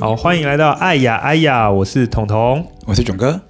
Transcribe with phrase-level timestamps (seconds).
[0.00, 3.40] 好，欢迎来到爱呀爱呀，我是彤彤，我是囧哥，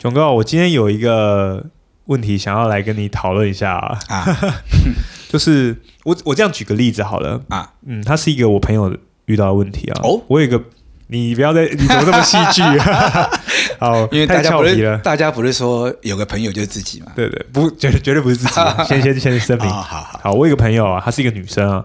[0.00, 1.64] 囧哥，我今天有一个
[2.06, 4.36] 问题想要来跟你讨论一下啊，啊。
[5.30, 7.40] 就是我我这样举个例子好了。
[7.48, 8.96] 啊，嗯，他是一个我朋友
[9.26, 10.60] 遇到的问题啊，哦，我有一个，
[11.06, 12.62] 你不要再，你怎么这么戏剧？
[12.62, 13.30] 啊？
[13.78, 17.12] 好，因为大家不是大家不是说有个朋友就是自己嘛？
[17.14, 20.20] 对对，不绝对绝对不是自己， 先先先声明，好好。
[20.20, 21.84] 好，我有一个朋友啊，她是一个女生啊，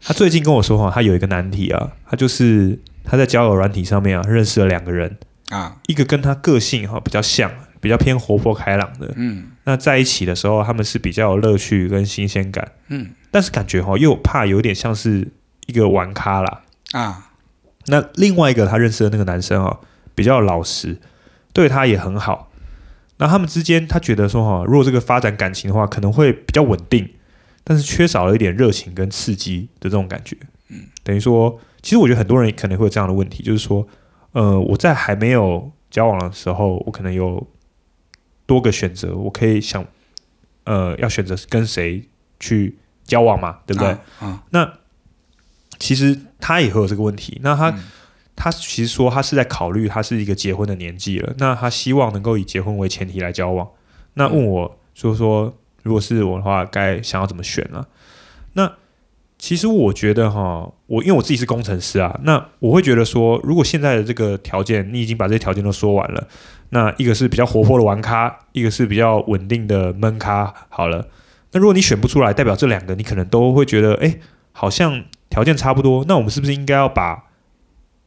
[0.00, 2.78] 她最近跟我说话，她有一个难题啊，她就是。
[3.04, 5.18] 他在交友软体上面啊，认识了两个人。
[5.50, 7.50] 啊，一个跟他个性哈比较像，
[7.80, 15.26] 比较偏活泼开朗的，嗯，那在一起的时候，他们是比较有乐趣跟新鲜感，嗯，但是感觉哈又怕有点像是
[15.66, 16.62] 一个玩咖啦。
[16.92, 17.26] 啊。
[17.86, 19.80] 那另外一个他认识的那个男生啊，
[20.14, 20.98] 比较老实，
[21.52, 22.52] 对他也很好。
[23.16, 27.08] 那他们之间，他觉得说哈，如果这个发展感情的话，可能会比较稳定，
[27.64, 30.36] 但是缺少了一点热情跟刺激的这种感觉，
[30.70, 31.60] 嗯，等于说。
[31.82, 33.88] 其实我觉得很多人可能会有这样的问题，就是说，
[34.32, 37.46] 呃，我在还没有交往的时候，我可能有
[38.44, 39.82] 多个选择，我可以想，
[40.64, 42.06] 呃，要选择跟谁
[42.38, 43.88] 去交往嘛，对不对？
[43.88, 44.70] 啊啊、那
[45.78, 47.40] 其实他也会有这个问题。
[47.42, 47.82] 那他、嗯、
[48.36, 53.66] 他其实说他是在考虑，他是一个结婚的年纪了，那他希望能够以结婚为前提来交往。
[54.12, 57.88] 那问我说说，如果是我的话，该想要怎么选呢、啊？
[58.52, 58.72] 那
[59.40, 66.28] 其实我觉得哈，我因为我自己是工程师啊，那我会觉得说，如果现在的这个条件，你已经把这些条件都说完了，
[66.68, 71.08] 那一个是比较活泼的玩咖，一个是比较稳定的闷咖，好了，
[71.52, 74.18] 那如果你选不出来，代表这两个你可能都会觉得，哎，
[74.52, 77.24] 好像条件差不多，那我们是不是应该要把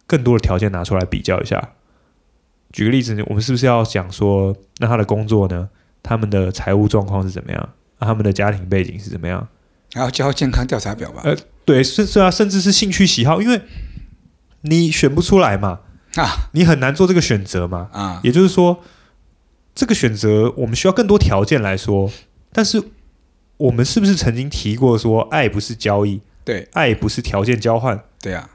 [0.06, 1.72] 更多的条件拿出来比较一下？
[2.72, 5.68] 举个例子，我们是不是要讲说，那他的工作呢？
[6.04, 7.70] 他们的财务状况是怎么样？
[7.98, 9.48] 那他们的家庭背景是怎么样？
[9.94, 11.22] 还要交健康调查表吧？
[11.24, 13.62] 呃，对，是是啊，甚至是兴趣喜好，因为
[14.62, 15.82] 你选不出来嘛，
[16.16, 18.82] 啊，你很难做这个选择嘛，啊，也就是说，
[19.76, 22.12] 这个选择我们需要更多条件来说，
[22.52, 22.82] 但是
[23.58, 28.50] 我们是不是曾经提过说，爱不是交易，对，爱不是条件交换，对啊，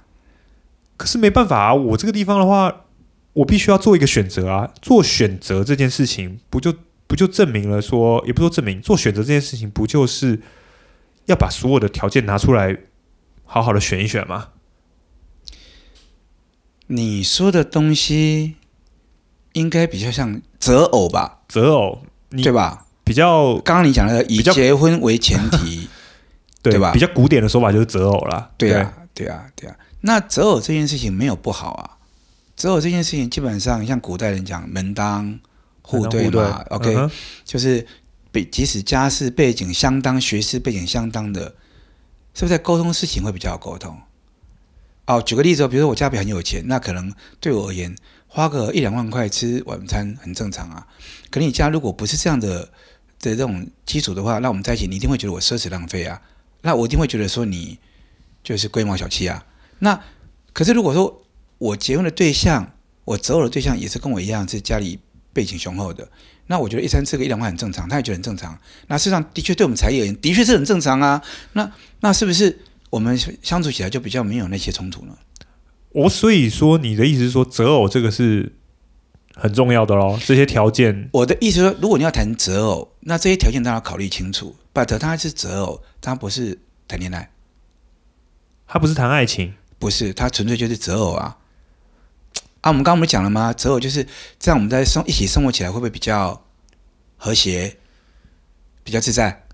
[0.97, 2.87] 可是没办法啊，我这个地方的话，
[3.35, 6.75] 我必须要做一个选择啊，做选择这件事情，不就
[7.07, 10.41] 不就证明了说，也不说证明，做选择这件事情，不就是？
[11.29, 12.77] 要把所有的条件拿出来，
[13.45, 14.49] 好好的选一选吗？
[16.87, 18.57] 你说的东西
[19.53, 21.41] 应该比较像择偶吧？
[21.47, 22.01] 择偶，
[22.31, 22.87] 对吧？
[23.05, 25.89] 比较刚刚你讲的以结婚为前提，
[26.63, 26.93] 对，对吧？
[26.93, 28.51] 比较古典的说法就是择偶啦。
[28.57, 29.77] 对啊，对啊，对啊。
[30.01, 31.99] 那择偶这件事情没有不好啊。
[32.57, 35.39] 择偶这件事情基本上像古代人讲门当
[35.83, 36.65] 户对嘛。
[36.71, 37.11] OK，、嗯、
[37.45, 37.87] 就是。
[38.45, 41.55] 即使家世背景相当、学识背景相当的，
[42.35, 43.97] 是不是在沟通事情会比较好沟通？
[45.07, 50.87] 哦，举个例子，比如说我家里很有钱，那可能对我而言，花个一两万块吃晚餐很正常啊。
[51.31, 52.65] 可能你家如果不是这样的
[53.21, 56.21] 的这种基础的话，那我们在一起，你一定会觉得我奢侈浪费啊。
[56.61, 57.79] 那我一定会觉得说你
[58.43, 59.47] 就是龟毛小气啊。
[59.79, 59.99] 那
[60.53, 61.23] 可是如果说
[61.57, 62.75] 我结婚的对象，
[63.05, 64.99] 我择偶的对象也是跟我一样是家里
[65.33, 66.11] 背景雄厚的。
[66.49, 68.59] 那我觉得一餐吃个一两万很正常，他也觉得很正常。
[68.89, 71.23] 那事实上的确对我们才艺而言，的确是很正常啊。
[71.53, 71.71] 那
[72.01, 72.59] 那是不是
[72.91, 75.17] 我们相处起来就比较没有那些冲突呢？
[75.91, 78.53] 我所以说，你的意思是说择偶这个是
[79.35, 80.19] 很重要的喽？
[80.23, 84.55] 这些条件，我的意思说，如果你要谈择偶，那这些条件都要考虑清楚。
[84.75, 87.31] But 他是择偶，他不是谈恋爱，
[88.67, 91.38] 他不是谈爱情，不是，他纯粹就是择偶啊。
[92.61, 93.53] 啊，我们刚刚不是讲了吗？
[93.53, 94.07] 择偶就是
[94.39, 96.45] 这样，我们在生一起生活起来会不会比较
[97.17, 97.77] 和谐、
[98.83, 99.45] 比较自在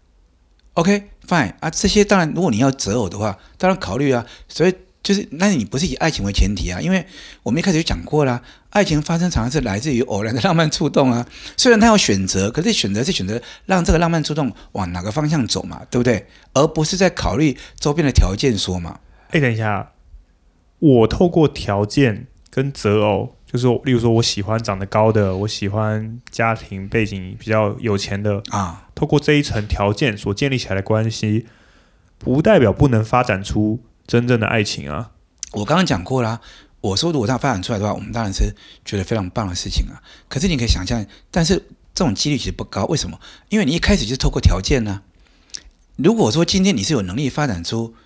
[0.73, 4.25] ？OK，fine、啊，这些当然，如果你要择偶的话，当然考虑啊。
[4.49, 6.81] 所以就是，那你不是以爱情为前提啊？
[6.81, 7.07] 因为
[7.43, 11.27] 我们一开始就讲过了，爱情发生常常是来自于偶然的浪漫触动啊。
[11.59, 16.27] 虽然他要选择，可是选择是选择让这个浪漫触动往哪个方向走嘛，对不对？
[16.55, 19.01] 而不是在考虑周边的条件说嘛。
[19.31, 19.93] 哎，等一下，
[20.79, 22.29] 我透过条件。
[22.55, 28.87] 跟择偶，就是例如说，我喜欢长得高的，我喜欢家庭背景比较有钱的啊。
[28.95, 31.47] 透过这一层条件所建立起来的关系，
[32.17, 35.11] 不代表不能发展出真正的爱情啊。
[35.51, 36.41] 我刚刚讲过啦，
[36.81, 38.55] 我说如果它发展出来的话，我们当然是
[38.85, 39.99] 觉得非常棒的事情啊。
[40.29, 41.57] 可是你可以想象，但是
[41.93, 42.85] 这种几率其实不高。
[42.85, 43.19] 为什么？
[43.49, 45.03] 因为你一开始就是透过条件呢。
[45.97, 47.97] 如果说今天你是有能力发展出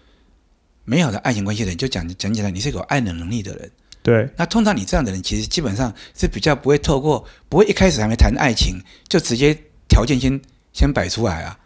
[0.84, 3.70] 美好的爱情关系的人，就讲讲起来，你是有爱的能力的人。
[4.02, 9.56] 对，那通常你这样的人，其实基本上是比较不会透过，不会一开始还没谈爱情，就直接
[9.88, 10.40] 条件先
[10.72, 11.58] 先摆出来啊。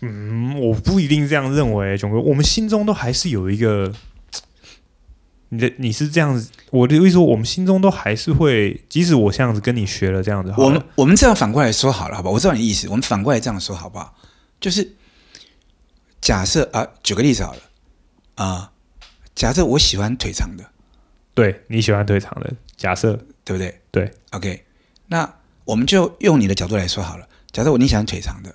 [0.00, 3.92] 嗯，我不一定这样认为，囧哥，我们心中都还是有一个
[5.50, 12.30] 你的你是这样子，我的意思说，我们心中都还是会，即使我这样子跟你学了这样子，我们我们这样反过来说好了，好吧？
[12.30, 14.14] 我知道你意思，我们反过来这样说好不好？
[14.58, 14.96] 就是
[16.20, 17.60] 假设啊，举个例子好了
[18.36, 18.72] 啊，
[19.34, 20.64] 假设我喜欢腿长的，
[21.34, 23.14] 对，你喜欢腿长的，假设
[23.44, 23.80] 对不对？
[23.90, 24.64] 对，OK，
[25.06, 25.34] 那
[25.64, 27.26] 我们就用你的角度来说好了。
[27.50, 28.54] 假设我你喜欢腿长的，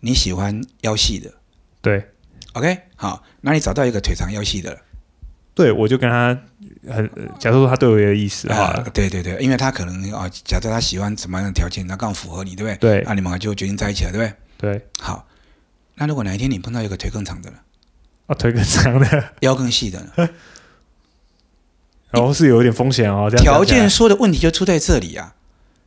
[0.00, 1.32] 你喜欢腰细的，
[1.80, 2.04] 对
[2.52, 4.78] ，OK，好，那你找到一个腿长腰细的。
[5.54, 6.38] 对，我就跟他
[6.86, 7.08] 很，
[7.38, 13.00] 假设说他对我有意思啊，对对对，因为他可能啊，假设他喜欢什么样的条件，那刚好符合你，对不对？
[13.00, 14.72] 对，那你们就决定在一起了，对不对？
[14.72, 15.26] 对，好，
[15.94, 17.56] 那如果哪一天你碰到一个腿更长的了，
[18.26, 20.30] 啊，腿更长的， 腰更细的，
[22.10, 23.30] 然后是有一点风险哦。
[23.30, 25.34] 条件说的问题就出在这里啊，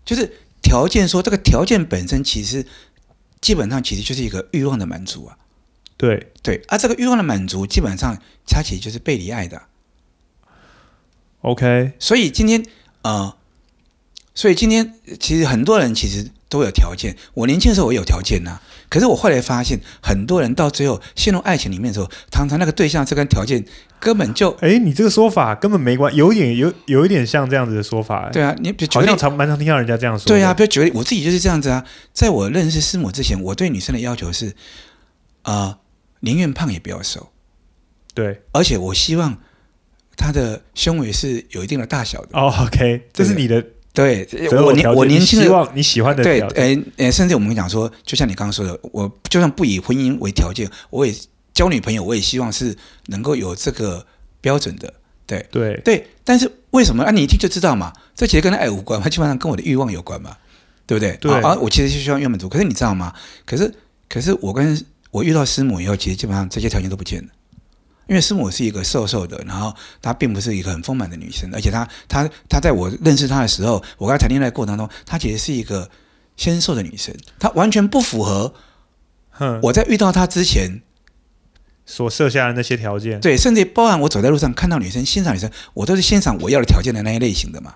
[0.06, 0.32] 就是
[0.62, 2.66] 条件说这个条件本身其实
[3.42, 5.38] 基本上其实就是一个欲望的满足啊。
[5.98, 8.18] 对对，而、啊、这个欲望的满足，基本上
[8.48, 9.62] 它其实就是背离爱的。
[11.42, 12.66] OK，所以今天，
[13.02, 13.36] 呃，
[14.34, 17.18] 所以今天其实很多人其实都有条件。
[17.34, 23.64] 我年轻的时候我有条件呐、啊，可是我后来发现，很多人到最后陷入爱情里面的时候，常常那个对象这跟条件
[24.00, 24.50] 根本就……
[24.62, 28.30] 哎，你这个说法根本没关，有点有有一点像这样子的说法。
[28.32, 30.26] 对啊，你好像常蛮常听到人家这样说。
[30.28, 31.86] 对啊，比如举例，我自己就是这样子啊。
[32.12, 34.48] 在我认识师母之前，我对女生的要求是，
[35.44, 35.78] 啊、呃。
[36.22, 37.30] 宁愿胖也不要瘦，
[38.14, 39.38] 对，而且我希望
[40.18, 42.38] 他的胸围是有一定的大小的。
[42.38, 44.28] 哦，OK，这是你的对，
[44.64, 51.14] 我年我年轻的希望你喜欢的对，诶诶，甚至我们讲说，就像你刚刚说的，我就算不以婚姻为条件，我也
[51.54, 52.76] 交女朋友，我也希望是
[53.08, 54.06] 能够有这个
[54.42, 54.94] 标准的。
[55.26, 57.12] 对对对，但是为什么啊？
[57.12, 60.36] 你一听就知道嘛，这其实跟爱无关，它基本上跟我的欲望有关嘛，
[60.88, 61.16] 对不对？
[61.18, 63.14] 对啊，我其实就希望愿满足，可是你知道吗？
[63.46, 63.72] 可是
[64.08, 67.30] 可是我跟我遇到师母以后，其实基本上这些条件都不见了，
[68.10, 69.72] 因为师母是一个瘦瘦的，然后
[70.02, 75.90] 她并不是一个很丰满的女生，而且她她她在我认识她的时候，我跟她谈恋爱过程当中，她其实是一个
[76.36, 78.54] 纤瘦的女生，她完全不符合
[79.62, 80.82] 我在遇到她之前
[81.86, 83.22] 所设下的那些条件。
[83.22, 87.76] 对，甚至包含我走在路上看到女生欣赏女生，我都是欣赏我要的条件的那一类型的嘛。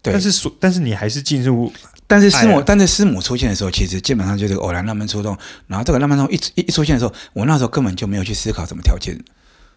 [0.00, 1.72] 对，但是说，但是你还是进入。
[2.08, 5.36] 但是师母，但是师母出现的时候，其实基本上就是偶然浪漫触动。
[5.66, 9.22] 然后这个浪漫触动一一一出现的时候，我那时候根本就没有去思考什么条件，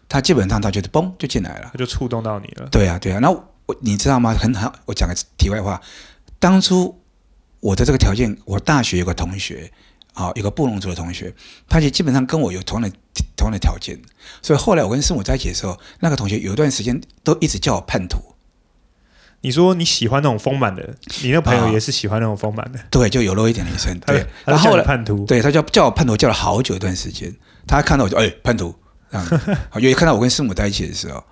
[0.08, 2.66] 他基本上他就是嘣就进来了，他就触动到你了。
[2.70, 3.18] 对啊，对啊。
[3.18, 4.32] 那我你知道吗？
[4.32, 5.78] 很好，我讲个题外话。
[6.38, 6.98] 当初
[7.60, 9.70] 我的这个条件，我大学有个同学
[10.14, 11.34] 啊，有个布隆族的同学，
[11.68, 12.96] 他就基本上跟我有同样的
[13.36, 14.00] 同样的条件。
[14.40, 18.18] 所以后来我跟师母在一起的时候，那个同学有一段时间都一直叫我叛徒。
[19.42, 24.24] 你说你喜欢那种丰满的，你那朋友也是喜欢那种丰满的，对，就有肉一点的女生，对。
[24.44, 27.34] 然后后来叛徒，对他叫叫我叛徒，叫了好久一段时间。
[27.66, 28.72] 他看到我就哎叛徒，
[29.10, 29.28] 这样，
[29.76, 31.22] 因为看到我跟师母在一起的时候，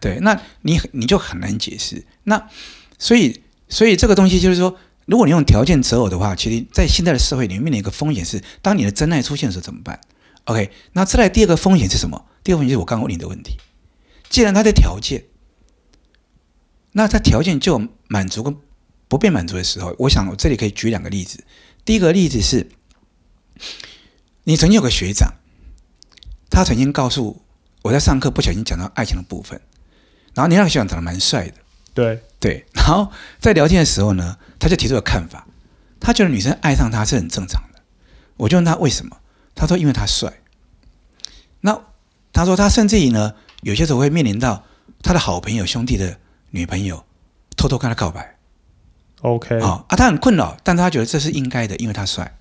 [0.00, 2.04] 对，那你你就很难解释。
[2.24, 2.48] 那
[2.98, 4.76] 所以所以这个东西就是说，
[5.06, 10.00] 如果你用条件择偶的话，其实，在现在的社会里面的一个风险是，当你的真爱出现的时候怎么办
[10.46, 12.24] ？OK，那再来第二个风险是什么？
[12.42, 13.58] 第二个风险就是我刚刚问你的问题，
[14.28, 15.22] 既然他的条件。
[16.92, 18.56] 那他条件就满足跟
[19.06, 21.44] 不被满足的时候，我想我这里可以举两个例子。
[21.84, 22.68] 第一个例子是，
[24.44, 25.34] 你曾经有个学长，
[26.50, 27.42] 他曾经告诉
[27.82, 29.60] 我在上课不小心讲到爱情的部分，
[30.34, 31.54] 然后你那个学长长得蛮帅的，
[31.94, 35.46] 对对，然后在聊天的时候呢，他就提出了看法，
[36.00, 37.80] 他觉得女生爱上他是很正常的。
[38.36, 39.16] 我就问他为什么，
[39.54, 40.40] 他说因为他帅。
[41.60, 41.80] 那
[42.32, 44.64] 他说他甚至于呢，有些时候会面临到
[45.02, 46.18] 他的好朋友兄弟的。
[46.50, 47.04] 女朋友
[47.56, 48.36] 偷偷跟他告白
[49.22, 52.36] ，OK，好啊，他很困扰，但他觉得这是应该的，因为他帅，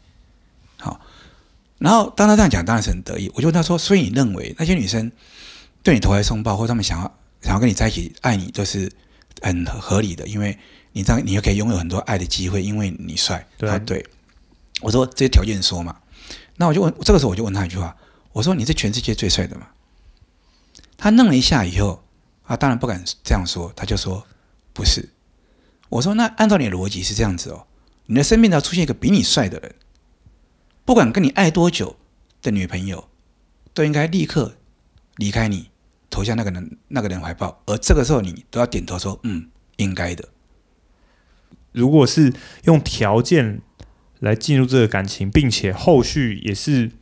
[0.77, 0.99] 好。
[1.77, 3.31] 然后当他这样讲，当然是很得意。
[3.33, 5.09] 我就问他说：“所以你认为那些女生
[5.81, 7.09] 对你投怀送抱，或者他们想要
[7.41, 8.91] 想要跟你在一起，爱你，都是
[9.41, 10.27] 很合理的？
[10.27, 10.57] 因为
[10.91, 14.05] 你这样，你又可以拥有很多爱的机会，因为你帅。”对，对。
[14.81, 15.95] 我说这些条件说嘛，
[16.57, 17.95] 那我就问，这个时候我就问他一句话
[18.33, 19.67] ：“我说你是全世界最帅的嘛？”
[20.97, 22.03] 他愣了一下以后。
[22.49, 24.25] 啊当然不敢这样说，他就说
[24.73, 25.09] ：“不是。”
[25.89, 27.67] 我说：“那按照你的逻辑是这样子哦，
[28.07, 29.75] 你的身边要出现一个比你帅的人，
[30.83, 31.97] 不管跟你爱多久
[32.41, 33.07] 的女朋友，
[33.75, 34.55] 都应该立刻
[35.17, 35.69] 离开你，
[36.09, 40.29] 投向那个人那个人怀抱，而这个时候你都要点头说：‘嗯，应该的。’
[41.71, 43.61] 如果是用条件
[44.19, 46.93] 来进入这个感情，并且后续也是。”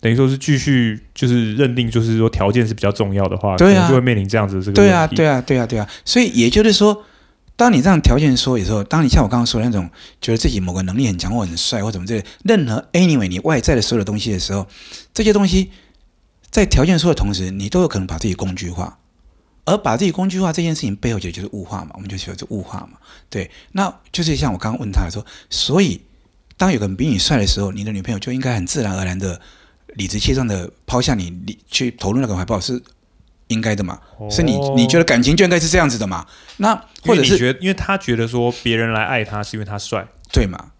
[0.00, 4.90] 等于说是继续就是认定，就是说条件是比较重要的话，对啊，就会面临这样子的这个问题。
[4.90, 5.88] 对啊，对啊，对啊，对啊。
[6.04, 7.04] 所以也就是说，
[7.56, 9.90] 当你这样条件说的时候，当你像我刚刚说的那种，
[10.20, 14.66] 觉得自己某个能力很强或很帅或怎么这，任何 anyway 你外在的所有的东西的时候，
[15.12, 15.70] 这些东西
[16.50, 18.98] 在条件说的同时，你都有可能把自己工具化，
[19.64, 22.98] 而把自己工具化这件事情背后，其实就是物化嘛，我们就说这物化嘛。
[23.28, 26.00] 对，那就是像我刚刚问他说，所以
[26.56, 29.40] 当有个人比你帅的时候，你的女朋友就应该很自然而然的
[29.98, 32.82] 理直气壮的抛下你，你去投入那个怀抱是
[33.48, 34.00] 应该的嘛？
[34.16, 36.24] 哦、是你你觉得感情就应该是这样子的嘛？
[36.56, 40.70] 那或者是觉得，因为他觉得说别人来爱他是因为他帅，对嘛？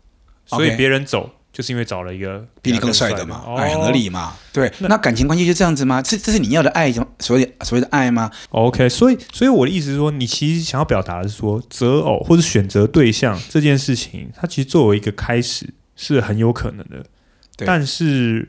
[0.47, 1.35] 所以别人走。
[1.51, 4.37] 就是因为找了一个比你更帅的嘛，哎，合理嘛？
[4.53, 6.01] 对，那感情关系就这样子吗？
[6.01, 17.05] 这这是你要的爱，所谓所谓的爱吗？OK，所以所以我的意思是说，你其实想要表达的是说，择偶或者选择对象这件事情，它其实作为一个开始是很有可能的。
[17.57, 18.49] 对但是，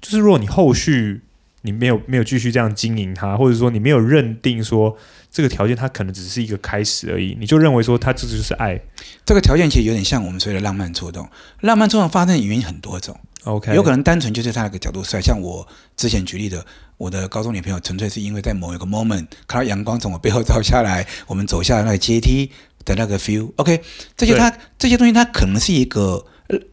[0.00, 1.22] 就是如果你后续
[1.62, 4.96] 你没有没有继续这样经营它，或者说你没有认定说。
[5.30, 7.36] 这个条件，它可能只是一个开始而已。
[7.38, 8.80] 你就认为说，它这就是爱。
[9.26, 11.28] 这个条件其实有点像我们所谓的浪漫触动。
[11.60, 13.14] 浪漫触动发生的原因很多种。
[13.44, 15.20] OK，有可能单纯就是他那个角度帅。
[15.20, 16.64] 像我之前举例的，
[16.96, 22.50] 我的高中女朋友纯粹是因为在某一个 moment 看到阳光从我背后照下来，我们走下那个阶梯
[22.86, 23.52] 的那个 feel。
[23.56, 23.82] OK，
[24.16, 26.24] 这些它这些东西，它可能是一个。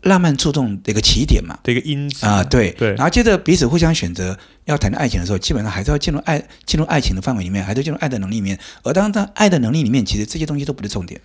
[0.03, 2.25] 浪漫触动的一个起点嘛，的一个因子。
[2.25, 2.71] 啊，对。
[2.71, 8.57] 对，然后接着彼此互相选择要谈爱情的时候，基本上还是要进入爱进入爱情的范围里面，还是进入爱的能力里面。
[8.83, 11.19] 而当在爱的能力里面，其实这些东西都不是重点。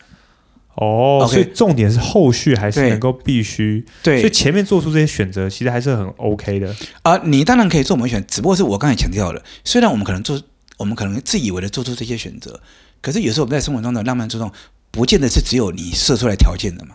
[0.74, 3.84] 哦所以重点是后续还是能够必须。
[4.02, 6.74] 对，所以前面做出这些选择，其实还是很 OK 的。
[7.02, 7.16] 啊。
[7.24, 10.40] 你当然可以做某些选，只不过是我刚才强调了，虽然我们可能做，
[10.76, 12.60] 我们可能自以为的做出这些选择，
[13.00, 14.50] 可是有时候我们在生活中的浪漫触动，
[14.90, 16.94] 不见得是只有你设出来条件的嘛，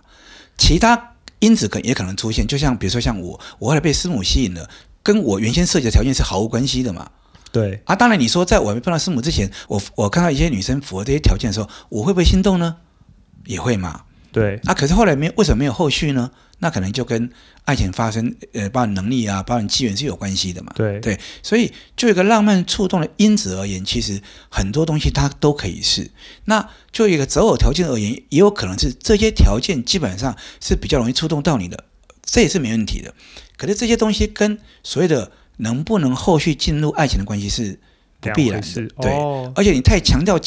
[0.58, 1.15] 其他。
[1.46, 4.68] 因子可也可能出现，就像比如说像我，我后来被师母吸引了，
[5.04, 7.08] 跟我原先设计的条件是毫无关系的嘛。
[7.52, 12.78] 对啊，当然你说在我还没碰到师母之前，我我看到一些女生符合这些条件的时候，我会不会心动呢？
[13.46, 14.02] 也会嘛。
[14.36, 16.30] 对啊，可是后来没为什么没有后续呢？
[16.60, 17.30] 那可能就跟
[17.64, 20.74] 爱情发生，呃，包含能力啊，包含机缘是有关系的嘛。
[20.76, 26.12] 对对，所以就一个浪漫触动的因子而言，其实很多东西它都可以是。
[26.46, 31.86] 那就一个择偶条件而言，也有可能是这些条件基本上是比较容易触动到你的，
[32.22, 33.14] 这也是没问题的。
[33.56, 37.80] 可是这些东西跟所谓的能不能后续进入爱情的关系是
[38.20, 38.88] 不必然的。
[39.02, 40.38] 对，哦、而且你太强调。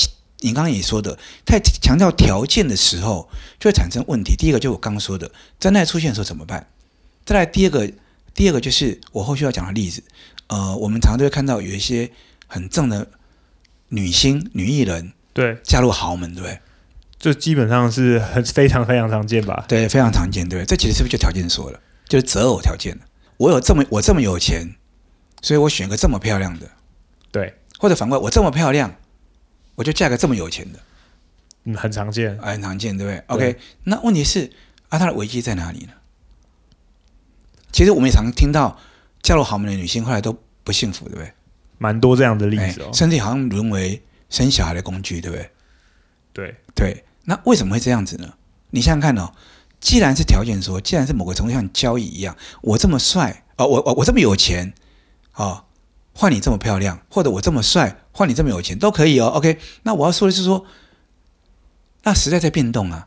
[0.40, 3.28] 你刚刚也说的，太强调条件的时候，
[3.58, 4.36] 就会产生问题。
[4.36, 6.66] 第一个就是我刚刚说的，真爱出现的时候怎么办？
[7.24, 7.90] 再来第二个，
[8.34, 10.02] 第二个就是我后续要讲的例子。
[10.46, 12.10] 呃，我们常常都会看到有一些
[12.46, 13.06] 很正的
[13.88, 16.58] 女星、女艺人，对，嫁入豪门，对不对？
[17.18, 19.64] 这基本上是很非常非常常见吧？
[19.66, 20.66] 对，非常常见，对不对？
[20.66, 21.80] 这其实是不是就条件说了？
[22.08, 22.96] 就是择偶条件。
[23.36, 24.76] 我有这么我这么有钱，
[25.42, 26.70] 所以我选个这么漂亮的，
[27.32, 28.94] 对，或者反过来，我这么漂亮。
[29.78, 30.80] 我就嫁个这么有钱的，
[31.62, 34.50] 嗯，很常见，哎，很常见，对不对？OK，那问题是
[34.88, 35.92] 啊，他的危机在哪里呢？
[37.70, 38.76] 其实我们也常听到
[39.22, 41.32] 嫁入豪门的女性后来都不幸福，对不对？
[41.78, 45.50] 蛮多这样的例子哦，甚至好像沦为生小孩的工具，对不对？
[46.32, 48.34] 对对，那为什么会这样子呢？
[48.70, 49.32] 你想想看哦，
[49.78, 54.74] 既然是条件说，既然是某个程度像交易一样，我这么帅啊、哦，我我我这么有钱
[55.30, 55.44] 啊。
[55.44, 55.64] 哦
[56.20, 59.26] 换你这么漂亮，或者我这么帅，换你这么有钱都可以哦。
[59.28, 60.66] OK，那我要说的是说，
[62.02, 63.06] 那时代在变动啊，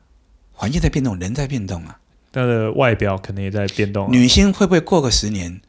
[0.54, 2.00] 环境在变动，人在变动啊。
[2.32, 4.10] 他的外表可能也在变动啊。
[4.10, 5.60] 女星会不会过个十年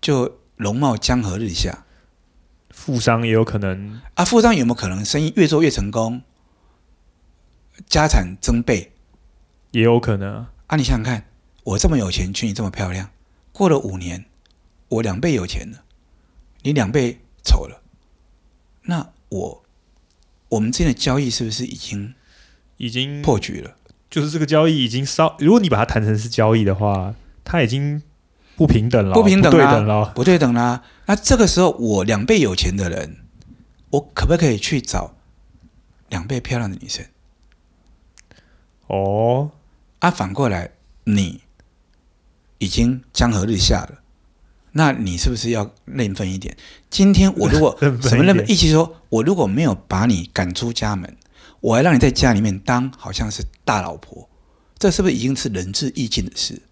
[0.00, 1.84] 就容貌江河日下？
[2.70, 4.24] 富商也有可能啊。
[4.24, 6.22] 富商有没有可能生意越做越成功，
[7.88, 8.92] 家产增倍？
[9.72, 10.52] 也有可能啊。
[10.68, 11.24] 啊，你想想看，
[11.64, 13.10] 我这么有钱，娶你这么漂亮，
[13.50, 14.26] 过了五年，
[14.90, 15.82] 我两倍有钱了。
[16.62, 17.82] 你两倍丑了，
[18.88, 19.62] 那我
[20.48, 22.14] 我们之间的交易是不是已经
[22.78, 23.76] 已经破局了？
[24.08, 27.14] 就是这个交易已经稍，如果你把它谈成是交易的话，
[27.44, 28.02] 它已经
[28.56, 30.82] 不平等了，不平等不对等了，不对等啦。
[31.04, 33.18] 那这个时候，我两倍有钱的人，
[33.90, 35.14] 我可不可以去找
[36.08, 37.04] 两倍漂亮的女生？
[38.86, 39.50] 哦，
[39.98, 40.70] 啊，反过来，
[41.04, 41.42] 你
[42.56, 43.97] 已经江河日下了。
[44.78, 46.56] 那你是不是要认分一点？
[46.88, 48.48] 今天我如果 什么认分？
[48.48, 51.16] 意思说，我如果没有把你赶出家门，
[51.58, 54.28] 我还让你在家里面当好像是大老婆，
[54.78, 56.62] 这是不是已经是仁至义尽的事？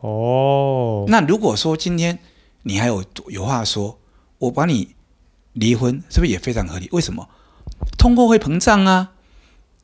[0.00, 2.18] 哦，那如果说今天
[2.62, 3.98] 你还有有话说，
[4.38, 4.94] 我把你
[5.52, 6.88] 离婚，是不是也非常合理？
[6.90, 7.28] 为什么？
[7.98, 9.12] 通货会膨胀啊，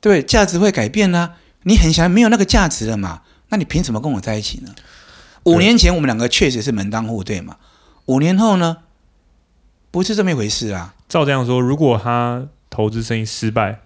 [0.01, 3.21] 对，价值会改变啊，你很想没有那个价值了嘛？
[3.51, 4.75] 那你凭什么跟我在一起呢？
[5.45, 7.57] 五年前我们两个确实是门当户对嘛，
[8.07, 8.79] 五年后呢，
[9.91, 10.95] 不是这么一回事啊。
[11.09, 13.81] 照这样说，如果他投资生意失败，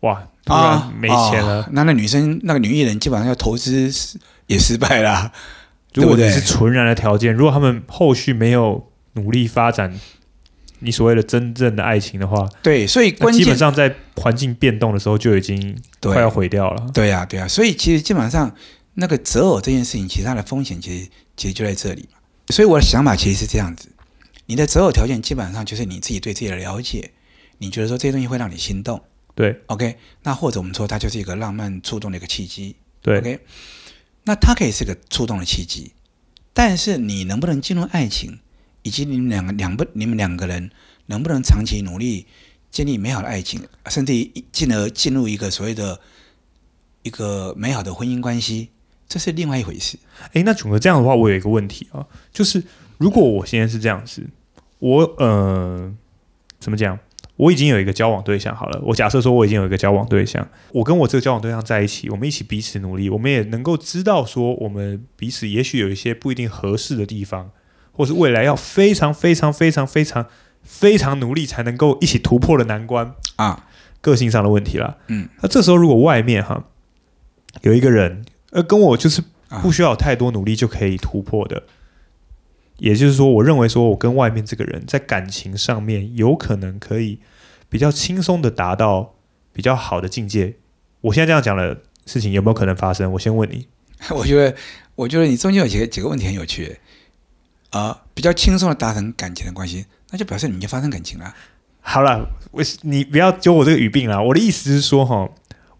[0.00, 3.90] 哇，突然没钱了，哦哦、那那女生那个女艺人基本上要投资
[4.46, 5.32] 也失败了。
[5.94, 9.92] 如果你是纯然的条件，如果他们后续没有努力发展，
[10.78, 16.86] 你所谓的真正的爱情的话，对，所以关键基本上在环境变动的时候就已经快要毁掉了。
[16.94, 18.54] 对呀，对啊，所以其实基本上
[18.94, 22.08] 那个择偶这件事情，其实它的风险其实其实就在这里。
[22.48, 23.88] 所以我的想法其实是这样子：
[24.46, 27.12] 你的择偶条件基本上就是你自己对自己的了解，
[27.58, 29.02] 你觉得说这些东西会让你心动，
[29.34, 33.40] 对，OK，那或者我们说它就是一个浪漫触动的一个契机，对，OK，
[34.24, 35.92] 那它可以是个触动的契机，
[36.52, 38.40] 但是你能不能进入爱情？
[38.82, 40.70] 以及你们两个两不，你们两个人
[41.04, 42.26] 能不能长期努力
[42.70, 44.12] 建立美好的爱情，甚至
[44.50, 46.00] 进而进入一个所谓的
[47.02, 48.70] 一个美好的婚姻关系，
[49.10, 49.98] 这是另外一回事。
[50.32, 52.62] 诶，那总哥这样的话，我有一个问题啊，就是
[52.96, 54.24] 如果我现在是这样子，
[54.78, 55.92] 我呃
[56.58, 56.98] 怎么讲？
[57.36, 67.50] 我已经有一个交往对象好了，我假设说我已经有一个交往对象，我跟我这个交往对象在一起，我们一起彼此努力，我们也能够知道说我们彼此也许有一些不一定合适的地方。
[67.92, 70.26] 或是未来要非常非常非常非常
[70.62, 73.66] 非常努力才能够一起突破的难关啊，
[74.00, 74.96] 个性上的问题了。
[75.08, 76.64] 嗯，那这时候如果外面哈
[77.60, 79.22] 有一个人，呃，跟我就是
[79.62, 81.64] 不需要太多努力就可以突破的，
[82.78, 87.18] 也就是说，我认为说我跟外面这个人在感情上面有可能可以
[87.68, 89.14] 比较轻松的达到
[89.52, 90.56] 比较好的境界。
[91.02, 93.12] 我现在这样讲的事情有没有可能发生？
[93.12, 93.66] 我先问你。
[94.10, 94.56] 我觉得，
[94.94, 96.78] 我觉得你中间有几个几个问题很有趣。
[97.70, 101.32] 啊，比较轻松的达成感情的关系，那就表示你们就发生感情了。
[101.80, 104.20] 好了，我你不要揪我这个语病了。
[104.22, 105.30] 我的意思是说，哈，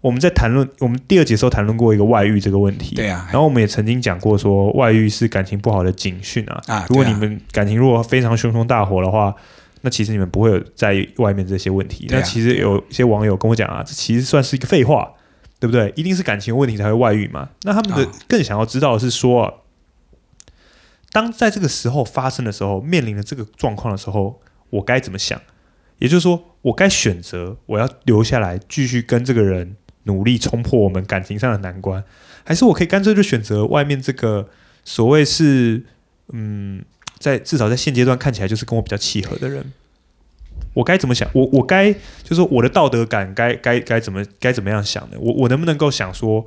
[0.01, 2.95] 我们在谈论我们第二节时候谈论过一个外遇这个问题。
[2.95, 6.63] 对啊，然后我们也曾经讲过说，外遇是感情不好的警讯啊。
[6.67, 9.35] 啊，如果你们感情如果非常熊熊大火的话，
[9.83, 12.07] 那其实你们不会有在外面这些问题。
[12.11, 15.13] 那其实有些网友跟我讲啊，这其实算是一个废话，
[15.59, 15.93] 对不对？
[15.97, 17.51] 一定是感情问题才会外遇嘛。
[17.63, 19.59] 那他们的更想要知道的是说。
[21.13, 24.41] 当在这个时候发生的时候，面临了这个状况的时候，
[24.71, 25.41] 我该怎么想？
[25.99, 32.03] 也就是说，我该选择我要留下来继续跟这个人努力冲破我们感情上的难关，
[32.45, 34.49] 还是我可以干脆就选择外面这个
[34.85, 35.85] 所谓是
[36.33, 36.85] 嗯，
[37.19, 39.73] 在至少在现阶段看起来就是跟我比较契合的人？
[40.75, 41.29] 我该怎么想？
[41.33, 45.17] 我我该就是我的道德感该该该怎么该怎么样想呢？
[45.19, 46.47] 我我能不能够想说？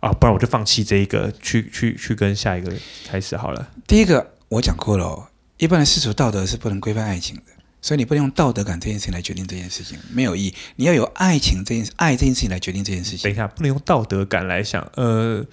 [0.00, 2.70] 啊，不然我就放弃这一个，去去去跟下一个
[3.06, 3.70] 开始好了。
[3.86, 7.42] 第一个我讲过了哦，一般的世俗道德是不能规范爱情的，
[7.84, 10.54] 所以你不能用道德感这件事情来决定这件事情，没有意义。
[10.76, 13.24] 你要有爱情这件爱这件事情来决定这件事情。
[13.24, 14.82] 等一下，不能用道德感来想。
[14.94, 15.44] 呃，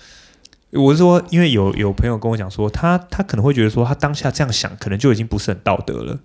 [0.70, 6.20] 我是说，因为有有朋友跟我讲说，他他可能会觉得说，他当下这样想，可能就已经不是很道德了。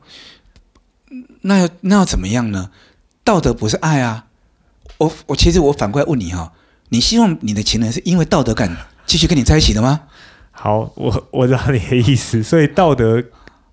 [1.40, 2.70] 那要那要怎么样呢？
[3.24, 4.26] 道德不是爱啊。
[4.98, 6.52] 我我其实我反过来问你哈、哦。
[6.90, 10.02] 你希望你的情人是因为道德感继续跟你在一起的吗？
[10.52, 13.24] 好，我我知道你的意思，所以道德，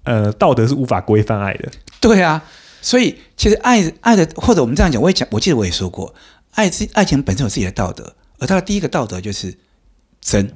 [0.02, 1.72] 呃，道德是无法规范爱的。
[2.04, 2.44] 对啊，
[2.82, 6.14] 所以其实爱爱的，或者我们这样讲，我也讲，我记得我也说过，
[6.52, 9.58] 爱自爱情本身有自己的道德，而它的第一个道德就是
[10.20, 10.54] 真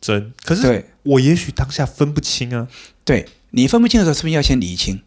[0.00, 0.32] 真。
[0.44, 2.66] 可是，对我也许当下分不清啊。
[3.04, 5.00] 对，你分不清的时候，是不是要先理清？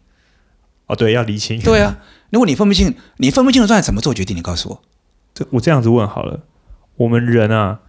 [0.86, 1.60] 哦，对，要理清。
[1.60, 1.98] 对啊，
[2.32, 4.34] 如果你分不清，你分不清的状态怎么做决定？
[4.34, 4.82] 你告诉我。
[5.34, 6.44] 这我这样子问好了，
[6.96, 7.80] 我们人啊，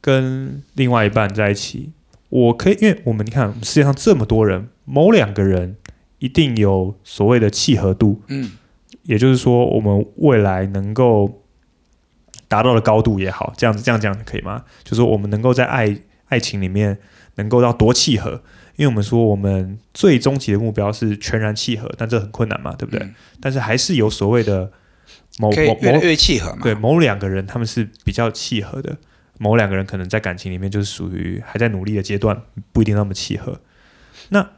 [0.00, 1.92] 跟另外一半在一起，
[2.28, 5.76] 我可以，因为我们你看世界上这么多人，某两个人
[6.18, 8.52] 一定有所谓的契合度，嗯，
[9.02, 11.42] 也就是说，我们未来能够
[12.48, 14.64] 达到的高度也好，这样子这样讲可以吗？
[14.84, 16.98] 就是说，我们能够在爱爱情里面
[17.36, 18.42] 能够到多契合？
[18.76, 23.00] 因为我们说我们最终极的目标是全然契合，但这很困难嘛，对不对？
[23.04, 24.72] 嗯，但是还是有所谓的。
[25.38, 26.62] 某某某越契合嘛？
[26.62, 28.96] 对，某两个人他们是比较契合的，
[29.38, 32.40] 某两个人可能在感情里面就是属于还在努力的阶段，
[32.72, 33.60] 不一定那么契合。
[34.30, 34.48] 那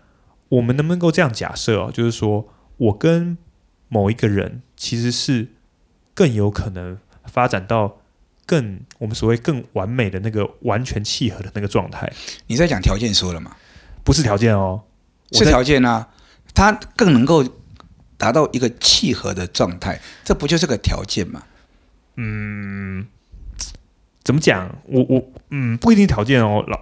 [0.48, 1.90] 我们能不能够这样假设哦？
[1.92, 3.38] 就是说我跟
[3.88, 5.48] 某一个人其实是
[6.14, 7.98] 更有可能发展到
[8.46, 12.12] 更我们所谓更完美的那个完全契合的那个状态。
[12.46, 13.56] 你在讲条件说了吗？
[14.04, 14.82] 不是条件哦，
[15.32, 16.08] 是条件啊，
[16.54, 17.44] 他更能够。
[18.20, 21.44] 达到一个契合的状态，这不就是个条件吗？
[22.16, 23.06] 嗯，
[24.24, 24.76] 怎么讲？
[24.86, 26.64] 我我嗯，不一定条件哦。
[26.66, 26.80] 老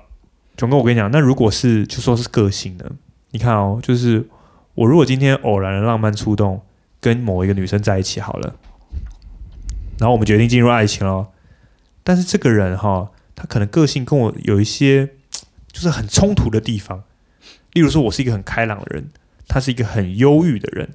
[0.56, 2.90] 总哥，我跟你讲，那如果是就说是个性呢？
[3.36, 4.26] 你看哦，就是
[4.72, 6.62] 我如果今天偶然的浪漫触动，
[7.02, 8.56] 跟某一个女生在一起好了，
[9.98, 11.28] 然后我们决定进入爱情了，
[12.02, 15.10] 但是这个人哈、他可能个性跟我有一些
[15.70, 17.04] 就是很冲突的地方。
[17.74, 19.10] 例如说，我是一个很开朗的人，
[19.46, 20.94] 他是一个很忧郁的人。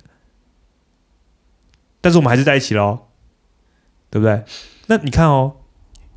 [2.01, 3.01] 但是我们还是在一起喽，
[4.09, 4.43] 对不对？
[4.87, 5.57] 那你看哦，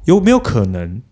[0.07, 1.03] 有没有可能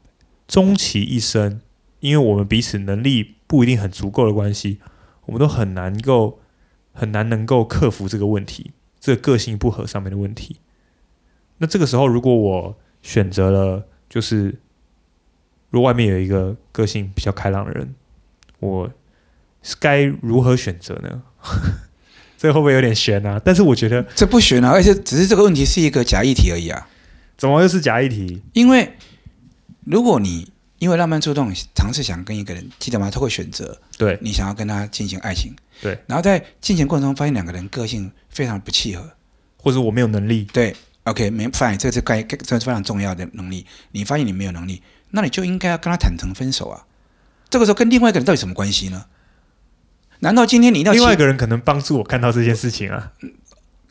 [0.48, 1.60] 终其一生，
[2.00, 4.80] 因为我们彼此能力不一定很足够的关系，
[5.26, 6.40] 我们都很难够
[6.92, 10.56] 很难能够克服这个问题，这个个性不合上面的问题。
[11.58, 14.58] 那这个时候，如果我选择了，就是
[15.70, 17.94] 如果外面有一个个性比较开朗的人，
[18.58, 18.90] 我
[19.78, 21.22] 该如何选择呢？
[22.36, 23.40] 这会不会有点悬啊？
[23.44, 26.88] 但是我觉得这不悬啊，而且只是这个问题是一个假议题而已啊。
[27.38, 28.42] 怎么又是假议题？
[28.52, 28.96] 因为
[29.84, 30.50] 如果你
[30.82, 33.08] 因为浪漫触动，尝试想跟一个人，记得吗？
[33.08, 39.08] 透过选择，对你想要跟他进行爱情，对，然后在进行过程中发现两个人个性非常不契合，
[39.56, 43.64] 或者我没有能力，对，OK，没发现这是该这是非常重要的能力。
[43.92, 46.84] 你发现你没有能力，那你就应该要跟他坦诚分手啊。
[47.48, 49.04] 这个时候跟另外一个人到底什么关系呢？
[50.18, 53.12] 难道今天你一定要另外一个人可能帮助我看到这件事情啊？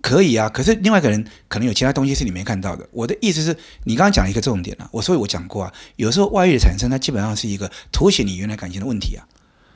[0.02, 2.88] 可以啊，可是另外一个人可能有其他东西是你没看到的。
[2.92, 9.28] 我的意思是你刚刚讲一个重点啊，我所以我讲过啊，有时候外遇的产生，它基本上是一个凸显你原来感情的问题啊。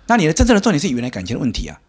[0.07, 1.79] 那你的真正的重点是原来感情的问题啊。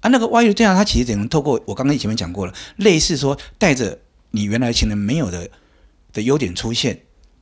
[0.00, 3.98] 啊，那个外遇这样，它其实只能透过我刚刚前面讲过了，类似说带着
[4.32, 5.48] 你原来情人没有的
[6.12, 7.00] 的优点出现。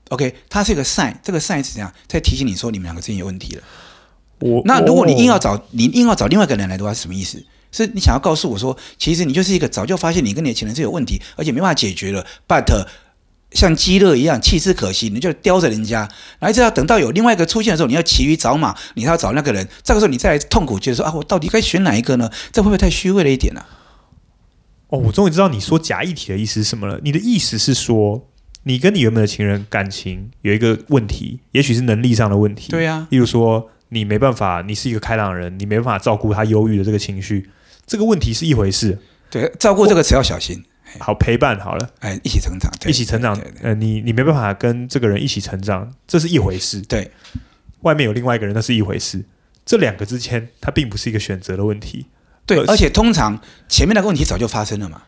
[0.08, 3.62] OK，它是一个 sign，这个 sign 是怎样在提醒你说你们两个之间有问题了。
[4.40, 7.42] 我那如果你硬要找你硬要找另外一个人来的话，是什么意思？
[7.72, 12.86] 是你想要告诉我说，其实你就是一个早就发现你跟你的情人是有问题，而且没办法解决了，but
[13.52, 16.00] 像鸡肋一样弃之可惜，你就叼着人家，
[16.38, 22.30] 然后一直要等到有另外一个出现的时候，你要骑驴找马，你还要找那个人，这个时候你再来痛苦，觉得说啊，我到底该选哪一个呢？
[22.52, 23.66] 这会不会太虚伪了一点呢、啊？
[24.88, 27.00] 哦，我终于知道你说假议题的意思是什么了。
[27.02, 28.28] 你的意思是说，
[28.64, 33.70] 你跟你原本的情人感情有一个问题，也许是能力上的问题，对呀、啊，例如说。
[33.94, 37.50] 你没办法，你是一个开朗人，你没办法照顾他忧郁的这个情绪，
[37.86, 38.98] 这个问题是一回事。
[39.30, 40.64] 对，照顾这个词要小心。
[40.98, 43.34] 好，陪伴好了，哎，一起成长，一起成长。
[43.62, 46.82] 呃，你你没办法跟这个人一起成长，这是一回事。
[46.82, 47.10] 对，
[47.80, 49.24] 外面有另外一个人，那是一回事。
[49.64, 52.08] 这两个之间，它并不是一个选择的问题。
[52.44, 53.40] 对，而且通常
[53.70, 55.04] 前面那个问题早就发生了嘛。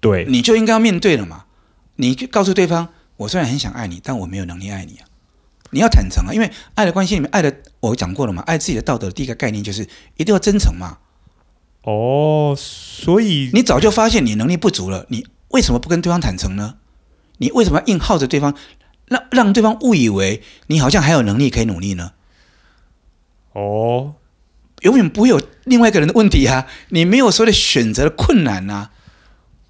[0.00, 1.44] 对，你就应该要面对了嘛。
[1.96, 2.88] 你就告诉对方，
[3.18, 5.04] 我虽然很想爱你，但我没有能力爱你啊。
[5.70, 9.86] 你要坦诚啊，因为爱的关系里面，爱的我讲过了嘛，爱自己的道德的第一个概念就是
[10.16, 10.96] 一定要真诚嘛。
[11.88, 16.76] 哦，所以你早就发现你能力不足了，你为什么不跟对方坦诚呢？
[17.38, 18.54] 你为什么要硬耗着对方，
[19.06, 22.12] 让让对方误以为你好像还有能力可以努力呢？
[23.52, 24.14] 哦，
[24.82, 28.90] 永远不会有另外一个人的问题啊，你没有所谓的选择的困难啊。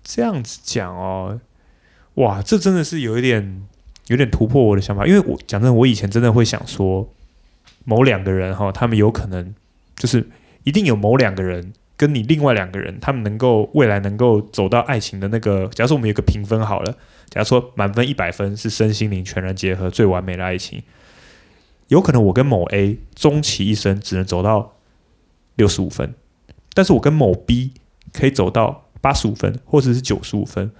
[0.03, 1.41] 这样子讲哦，
[2.15, 3.67] 哇，这真的是有一点。
[4.09, 7.13] 有点突破我的想法，因为我讲真的，我以前真的会想说，
[7.85, 9.55] 某两个人哈，他们有可能
[9.97, 10.27] 就是
[10.65, 15.69] 一定有某两个人跟你另外两个人，他们能够未来能够走到爱情的那个。
[15.75, 16.93] 假如说我们有个评分好了，
[17.29, 20.83] 假如说满分一百分是身心灵全然结合最完美的爱情，
[21.89, 24.77] 有可能我跟某 A 终其一生只能走到
[25.57, 26.15] 六十五分，
[26.73, 27.73] 但是我跟某 B
[28.15, 30.71] 可以走到八十五分或者是九十五分，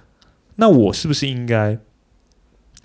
[0.55, 1.77] 那我是不是应该？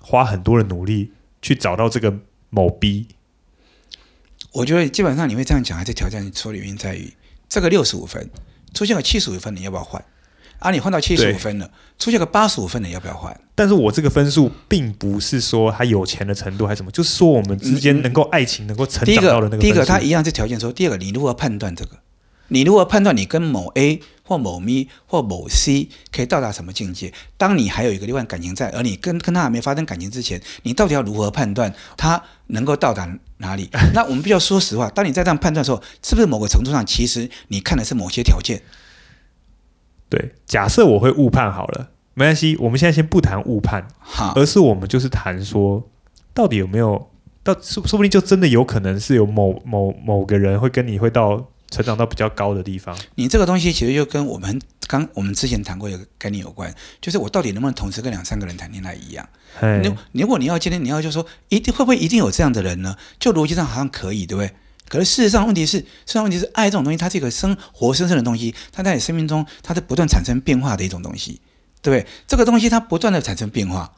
[0.07, 2.18] 花很多的努力去找到这个
[2.51, 3.09] 某 B，
[4.53, 7.11] 我觉得基本上你会这样讲，还是挑战你说的原因在于
[7.48, 8.28] 这个六十五分
[8.72, 10.04] 出现个七十五分，你要不要换？
[10.61, 13.38] 啊，你换到七十五分了，出现个八十五分，你要不要换？
[13.54, 19.59] 但是我这个分数并不是说他有钱的程度还是什么，就是说我们之间能够爱情能够成长到的那个。
[19.59, 21.98] 第一个，他一样是条件说，第二个，你如何判断这个？
[22.48, 27.12] 你如何判断你跟某 A 或某咪或某 C 可以到达什么境界？
[27.37, 33.06] 当你还有一个另外感情在，而你跟跟他还没发生感情之前，你到底要如何判断他能够到达
[33.37, 33.68] 哪里？
[33.92, 38.62] 那我们必须要说实话，当你在这样判断的时候，是不是某个程度上，其实你看的是某些条件？
[40.08, 45.87] 对，假设我会误判好了，没关系，我们现在先不谈误判，好，而是我们就是谈说，
[46.32, 47.10] 到底有没有
[47.42, 51.50] 到说说不定就真的有可能是有某某某个人会跟你会到。
[51.74, 59.28] 成长到比较高的地方，你这个东西其实就跟我们刚我们之前谈过一个概念有关，就是我到底能不能同时跟两三个人谈恋爱一样。
[60.12, 62.96] 你如果你要今天你要就说一定会不会一定有这样的人呢？
[63.18, 64.54] 就逻辑上好像可以，对不对？
[64.88, 71.40] 可是事实上问题是，事实上问题是爱这种东西，它是一个生活生生的东西，它在你生命中它是不断产生变化的一种东西，
[71.82, 72.10] 对不对？
[72.26, 73.94] 这个东西它不断的产生变化，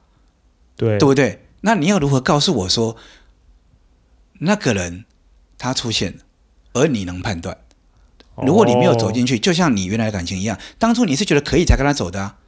[0.76, 1.42] 对对不对？
[1.62, 2.96] 那你要如何告诉我说
[4.38, 5.04] 那个人
[5.58, 6.18] 他出现，
[6.74, 7.56] 而你能判断？
[8.44, 12.38] 如果你没有走进去，就像你原来的感情一样，当初你是觉得可以才跟他走的啊。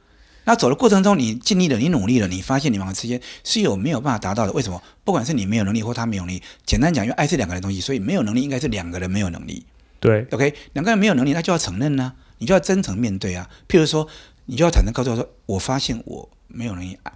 [0.45, 4.51] 那走的过程中，你尽力了，你努力了，你发现你们之间是有没有办法达到的？
[4.53, 4.81] 为什么？
[5.03, 9.65] 不管是你没有能力或他没有能力，简单讲，因为爱是两个人的东西，所以没有能力应该是两个人没有能力。
[9.99, 13.47] 对，OK，两个人没有能力，那就要承认呢，你就要真诚面对啊。
[13.67, 14.07] 譬如说，
[14.45, 17.11] 你就要坦诚告诉我说，我发现我没有能力爱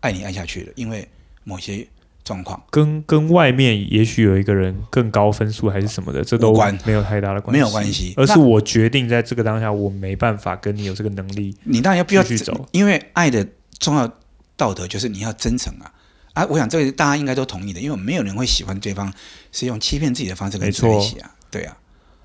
[0.00, 1.06] 爱你爱下去了，因为
[1.42, 1.86] 某些
[2.24, 6.52] 状况，跟跟外面也许有一个人更高分数还是什么的，这都
[6.86, 13.46] 没有太大的关系，没有关系，而是我决定在这个当下，我没办法跟你有这个能力，你当然要必须走，因为爱的
[13.78, 14.10] 重要
[14.56, 15.92] 道德就是你要真诚啊。
[16.32, 16.44] 啊！
[16.50, 19.12] 我想这个大家应该都同意的，因为没有人会喜欢对方
[19.52, 21.76] 是用欺骗自己的方式跟你在一起啊，对啊，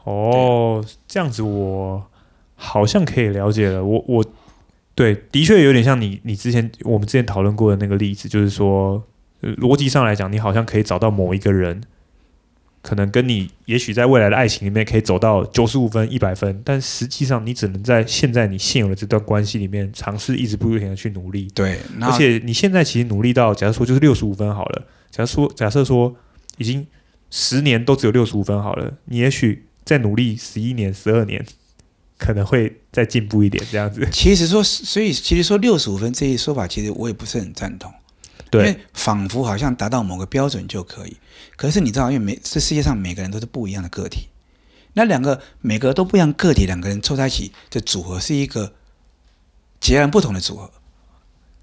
[0.05, 2.03] 哦，这样子我
[2.55, 4.25] 好像可以了解了，我我。
[4.95, 9.01] 对，的确有点像你，你之前我们之前讨论过的那个例子，就是说，
[9.41, 11.81] 逻辑上来讲，你好像可以找到某一个人，
[12.81, 21.47] 可能跟你也许在未来的爱情里面可以走到九十五分、一百分，但实际上你只能在现在你现有的这段关系里面尝试一直不停的去努力。
[21.53, 26.15] 对，而且你现在其实努力到，假如说就是六十五分好了，假如说假设说
[26.57, 26.85] 已经
[27.29, 31.45] 十年都只有六十五分好了，你也许再努力十一年、十二年。
[32.19, 34.05] 可能会再进步一点，这样子。
[34.11, 37.89] 其实说，所以其实说六十五分这一说法，其实我也不是很赞同。
[38.49, 41.17] 对，因为仿佛好像达到某个标准就可以。
[41.55, 44.27] 可是你知道，因为每这世界上每个人都是不一样的个体，
[44.93, 48.73] 那两个每个都不一样个体，两个人凑在一起的组合是一个
[49.79, 50.71] 截然不同的组合，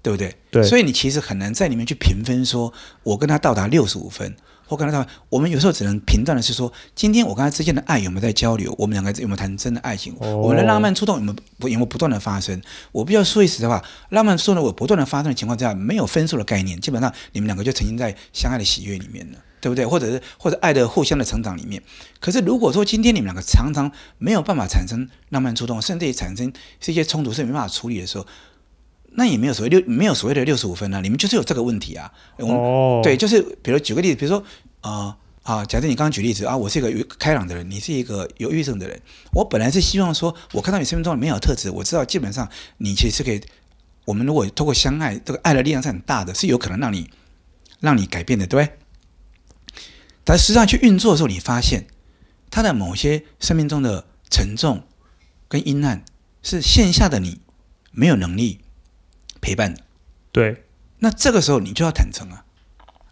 [0.01, 0.35] 对不对？
[0.51, 0.63] 对。
[0.63, 2.73] 所以你其实很难在里面去评分，说
[3.03, 4.35] 我跟他到达六十五分。
[4.67, 12.61] 我跟他讲，我们有时候只能评断的是说，今天我跟他之间的爱有没有在交流，我们两个有没有谈真的爱情，哦、我们的浪漫触动有没有不有没有不断的发生。
[12.91, 19.85] 我必须要说一实的话，浪漫触动我不断的发生的情况之下，没有分数的概念，基本上你们两个就沉浸在相爱的喜悦里面了，对不对？
[19.85, 21.81] 或者是或者爱的互相的成长里面。
[22.19, 28.25] 可是如果说今天你们两个常常没有办法产生浪漫触动，甚至于产生是一些冲突是没办法处理的时候，
[29.19, 32.13] 那也没有所谓六没有所谓的六十五分啊，你们就是有这个问题啊。
[32.37, 34.43] 哦，对，就是比如举个例子，比如说
[34.81, 39.01] 啊啊、假设你刚刚举例子啊，我是一个开朗的人，你是一个忧郁症的人。
[39.31, 43.41] 我本来是希望说，我看到你生命中的美好特质，我知道基本上你其实是可以，
[44.05, 47.09] 我们如果通过相爱，这个爱的力量是很大的，是有可能让你
[47.79, 48.77] 让你改变的，对不对？
[50.23, 51.87] 但实际上去运作的时候，你发现
[52.51, 54.83] 他的某些生命中的沉重
[55.47, 56.05] 跟阴暗，
[56.43, 57.39] 是线下的你
[57.91, 58.59] 没有能力。
[59.47, 59.81] 陪伴的，
[60.33, 60.65] 对，
[60.99, 62.43] 那这个时候你就要坦诚啊，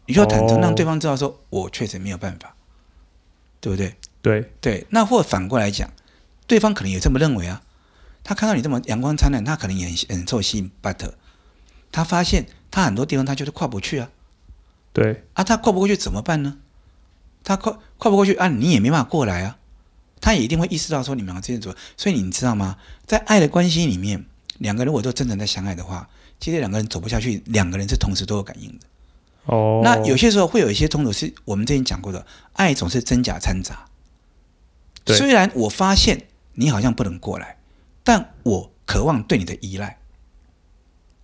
[0.06, 2.54] 你就要坦诚，让对方知道说，我确实没有办法，
[3.62, 3.96] 对不对？
[4.22, 4.52] 对。
[4.60, 5.90] 对，那或反过来讲，
[6.46, 7.62] 对方可能也这么认为啊，
[8.22, 11.14] 他看到你这么阳光灿烂，他可能也很很受吸引，but
[11.90, 14.10] 他发现他很多地方他就是跨不去啊，
[14.92, 15.24] 对。
[15.36, 16.58] 啊，他跨不过去怎么办呢？
[17.46, 19.58] 他跨跨不过去啊，你也没办法过来啊，
[20.20, 22.78] 他也一定会意识到说你们两个之间怎么，所以你知道吗？
[23.06, 24.26] 在爱的关系里面，
[24.58, 26.10] 两个人如果都真诚在相爱的话。
[26.40, 28.86] 其实两个人走不下去，两个人是同时都有感应的。
[29.46, 33.86] 哦，那有些时候会有一些冲突，是我们之前讲过的，爱总是真假掺杂。
[35.04, 37.58] 对，虽然我发现你好像不能过来，
[38.04, 39.98] 但我渴望对你的依赖。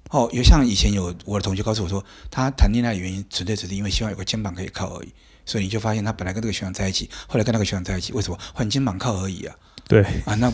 [0.10, 5.14] 哦，有像以前有我的同学告诉我说，他谈恋爱的原因纯粹只是因为希望有个肩膀可以靠而已。
[5.44, 9.56] 所以你就发现他本来跟这个学长在一起，后来跟那个学长在一起，为什么换肩膀靠而已啊？
[9.88, 10.54] 对啊，那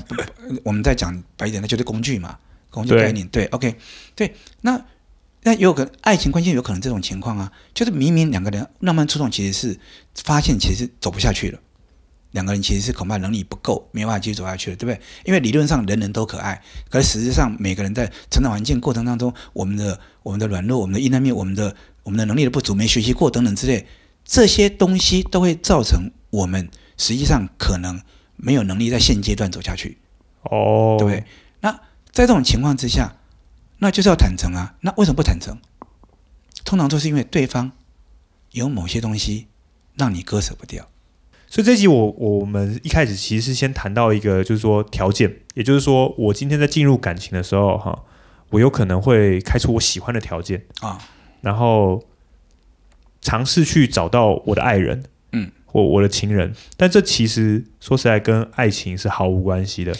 [0.63, 2.37] 我们再讲白一点，那就是工具嘛。
[2.69, 3.75] 工具概念对，对，OK，
[4.15, 4.85] 对，那
[5.43, 9.79] 那有可能爱情关系有可能这种情况啊，就是明明两个人浪漫触动，其实是
[10.15, 11.59] 发现其实走不下去了，
[12.31, 15.01] 两个人其实是恐怕能力不够，没办法继续走下去了，对不对？
[15.25, 23.87] 因为理论上人人都可爱，可是实际上每个人在成长环境过程当中，我们的我们的软弱、我们的阴暗面、我们的我们的能力的不足、没学习过等等之类，
[24.25, 28.01] 这些东西都会造成我们实际上可能
[28.35, 29.97] 没有能力在现阶段走下去，
[30.41, 31.23] 哦，对不对？
[32.17, 32.23] 那。
[32.23, 33.15] 在这种情况之下，
[33.77, 34.75] 那就是要坦诚啊。
[34.81, 35.55] 那为什么不坦诚？
[36.65, 37.71] 通常都是因为对方
[38.53, 39.45] 有某些东西
[39.95, 40.89] 让你割舍不掉。
[41.47, 48.03] 所以这集我我们一开始其实是先谈到一个，就是说条件，也就是说我今天在进入感情的时候，哈，
[48.49, 50.99] 我有可能会开出我喜欢的条件啊，
[51.41, 52.03] 然后
[53.21, 55.03] 尝试去找到我的爱人，
[55.33, 56.55] 嗯，或我的情人。
[56.75, 59.95] 但这其实说实在跟爱情是毫无关系的。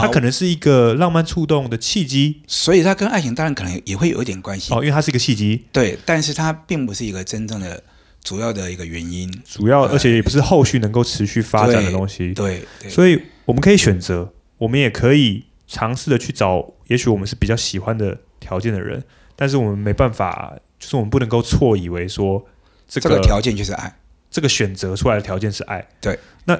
[0.00, 5.64] 它可能是一个浪漫触动的契机，所以它跟爱情当然可能也会有一点关系哦，因为它是一个契机。
[5.72, 7.82] 对，但是它并不是一个真正的
[8.22, 12.32] 主要的一个原因，主要而且也不是后续能够持续发展的东西。
[12.34, 19.02] 对，对，所以我们可以选择，我们也可以尝试的去找，也许我们是比较喜欢的条件的人，
[19.36, 22.46] 但是我们没办法，就是我们不能够错以为说
[22.86, 23.96] 这个条件就是爱，
[24.30, 25.86] 这个选择出来的条件是爱。
[26.00, 26.58] 对，那。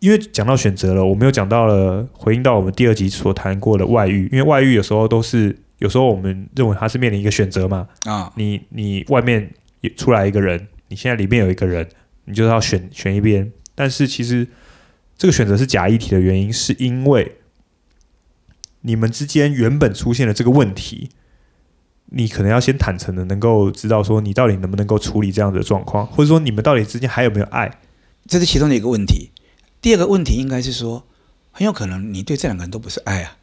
[0.00, 4.28] 因为讲到选择了，我们又讲到了回应到我们第二集所谈过的外遇。
[4.32, 7.86] 因为外遇有时候都是，有时候我们认为他是面临一个选择嘛。
[8.04, 9.52] 啊，你你外面
[9.96, 11.86] 出来一个人，你现在里面有一个人，
[12.24, 13.52] 你就是要选选一边。
[13.74, 14.48] 但是其实
[15.18, 17.36] 这个选择是假议题的原因，是因为
[18.80, 21.10] 你们之间原本出现了这个问题，
[22.06, 27.70] 你可能要先坦诚的，能够知道说你到底能不能够处理这样的状况，或者说你们到底之间还有没有爱，
[28.26, 29.30] 这是其中的一个问题。
[29.80, 31.06] 第二个问题应该是说，
[31.50, 33.36] 很有可能你对这两个人都不是爱啊。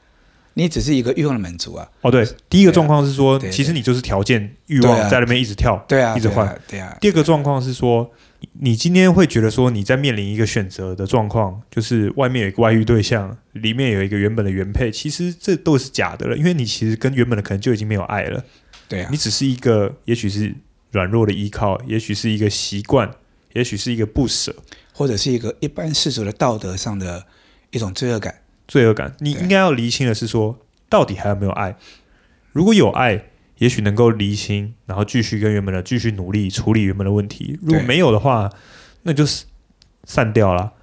[0.53, 1.87] 你只是一个欲望的满足啊！
[2.01, 6.97] 哦，对，第一个状况是说，其实你就是条件欲望在那边一直跳，对啊，一直换，对啊。
[6.99, 8.11] 第二个状况是说，
[8.53, 18.43] 你今天会觉得说你在面临一个选择的状况，就是外面有一个外遇对象，里面有一个原本的原配，其实这都是假的了，因为你其实跟原本的可能就已经没有爱了，
[18.89, 19.09] 对啊。
[19.11, 20.55] 你只是一个，也许是
[20.89, 23.11] 软弱的依靠，也许是一个习惯，
[23.53, 24.55] 也许是一个不舍，
[24.97, 27.27] 或者是一个一般世俗的道德上的
[27.69, 28.41] 一种罪恶感。
[28.67, 30.57] 罪恶感，你应该要厘清的是说，
[30.89, 31.77] 到底还有没有爱？
[32.51, 33.25] 如果有爱，
[33.59, 37.59] 也许能够厘清，然后继续跟原本的继续努力处理原本的问题。
[37.61, 38.49] 如果没有的话，
[39.03, 39.45] 那就是
[40.05, 40.73] 散掉了，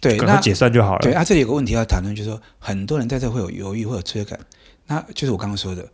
[0.00, 1.00] 对，赶快解散就好了。
[1.02, 4.40] 对啊，这里有个问题要谈论，就是说，很多人在这会有犹豫，会有罪恶感，
[4.86, 5.86] 那就是我刚刚说的，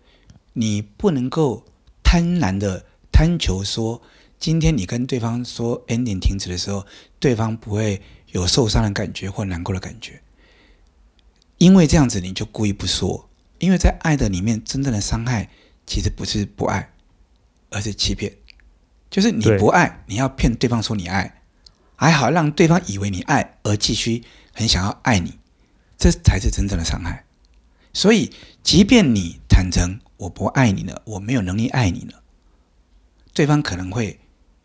[0.53, 1.65] 你不能够
[2.05, 4.01] 贪婪的贪求说，
[4.41, 6.87] 今天你跟对方说 ending 停止的时候，
[7.19, 10.23] 对方不会有受伤的感觉或难过的感觉。
[11.59, 13.29] 因为这样子，你就故意不说。
[13.59, 15.51] 因为在爱的里面，真正的伤害
[15.87, 16.91] 其实不是不爱，
[17.69, 18.35] 而是欺骗。
[19.11, 21.43] 就是你不爱，你要骗对方说你爱，
[21.95, 24.25] 还好让对方以为你爱，而继续
[24.55, 25.39] 很想要爱你，
[25.99, 27.27] 这才是真正的伤害。
[27.93, 32.23] 所以，即便你坦诚我不爱你了，我没有能力爱你了，
[33.35, 34.19] 对方可能会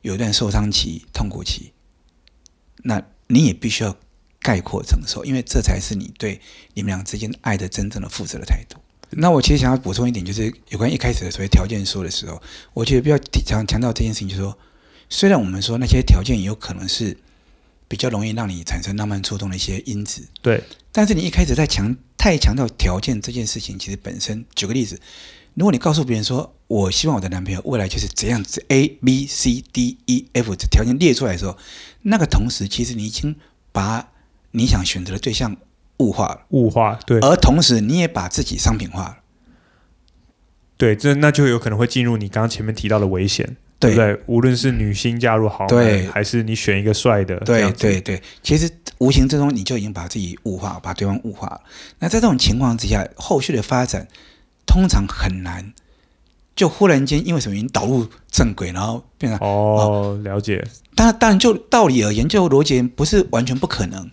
[0.06, 1.74] 有一段受伤期、痛苦期，
[2.84, 3.98] 那你也必须要。
[4.46, 6.40] 概括承受，因为这才是你对
[6.76, 8.78] 你们俩之间爱的真正的负责的态度。
[9.10, 12.40] 那我其实想要补充一点，就是有关一开始的所谓条件说的时候，
[12.76, 14.56] 我觉得比较强强调这件事情，就是说，
[15.10, 17.18] 虽然我们说那些条件有可能是
[17.88, 25.02] 比较容易让你产生浪漫触动的一些因子，对，但是你一开始在强太强调条件这件事情，其实本身，举个例子，
[25.56, 31.58] 如果你告诉别人说，我希望我的男朋友未来就是怎样子，A B C D E F 这条件列出来的时候，
[32.02, 33.36] 那个同时，其实你已经
[33.72, 34.12] 把
[34.52, 35.56] 你想选择的对象
[35.98, 39.18] 物化了，物化对，而同时你也把自己商品化了，
[40.76, 44.24] 对，这那就有可能会进入你刚刚前面提到的危险，对，对不对？
[44.26, 51.62] 无论是女星嫁入豪门，对，还是你选一个帅的，对对对，其实无形之中你就已经把自己物化，把对方物化了。
[52.00, 54.08] 那在这种情况之下，后续的发展
[54.66, 55.74] 通常很难，
[56.56, 60.66] 就忽然间因为什么原因导入正轨，然后变成哦，哦，了解。
[60.96, 64.10] 当然，当然就道理而言，就逻辑不是完全不可能。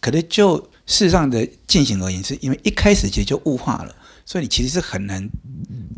[0.00, 3.94] 可能就事实上的进行而言，是因为一开始其实就物化了，
[4.26, 5.28] 所以你其实是很难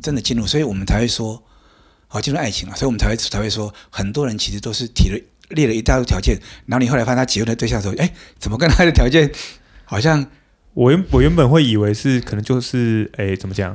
[0.02, 1.42] 真的进入，所以我们才会说，
[2.06, 9.30] 好进入爱情了，所以我们才会才会说，很多人其实都是提了列了一大堆条件，然后你后来发现他结婚的对象的时候，哎，怎么跟他的条件
[9.84, 10.26] 好像？
[10.74, 13.74] 我原我原本会以为是可能就是哎，怎么讲？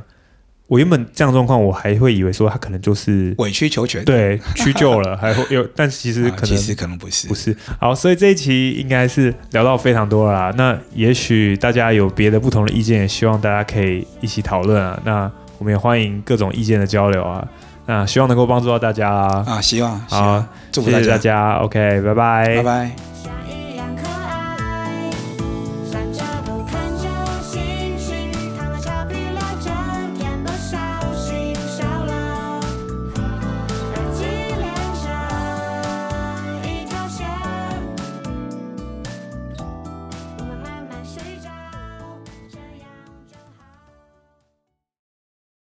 [0.68, 7.54] 我原本这样状况，我还会以为说他可能就是委曲求全，对，屈就了， 还会有，但其实可能、啊、其实可能不是，不是。
[7.78, 10.54] 好，所以这一期应该是聊到非常多了啦。
[10.56, 14.98] 那也许大家有别的不同的意见，也希望大家可以一起讨论啊。
[15.04, 17.46] 那我们也欢迎各种意见的交流啊。
[17.84, 19.44] 那希望能够帮助到大家啊。
[19.46, 21.52] 啊，希望，好，祝福大家，谢谢大家。
[21.56, 23.11] OK，拜拜，拜拜。